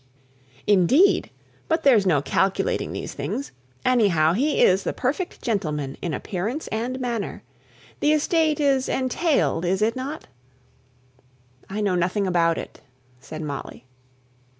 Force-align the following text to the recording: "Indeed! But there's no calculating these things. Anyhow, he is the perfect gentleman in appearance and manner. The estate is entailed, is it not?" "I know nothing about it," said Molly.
"Indeed! 0.65 1.29
But 1.67 1.83
there's 1.83 2.07
no 2.07 2.23
calculating 2.23 2.91
these 2.91 3.13
things. 3.13 3.51
Anyhow, 3.85 4.33
he 4.33 4.59
is 4.63 4.81
the 4.81 4.93
perfect 4.93 5.43
gentleman 5.43 5.95
in 6.01 6.11
appearance 6.11 6.65
and 6.69 6.99
manner. 6.99 7.43
The 7.99 8.13
estate 8.13 8.59
is 8.59 8.89
entailed, 8.89 9.63
is 9.63 9.83
it 9.83 9.95
not?" 9.95 10.25
"I 11.69 11.81
know 11.81 11.93
nothing 11.93 12.25
about 12.25 12.57
it," 12.57 12.81
said 13.19 13.43
Molly. 13.43 13.85